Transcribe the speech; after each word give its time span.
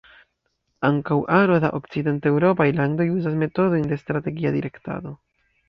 Ankaŭ 0.87 1.17
aro 1.39 1.57
da 1.65 1.69
okcidenteŭropaj 1.81 2.67
landoj 2.79 3.09
uzas 3.19 3.39
metodojn 3.45 3.87
de 3.95 4.01
strategia 4.07 4.57
direktado. 4.59 5.17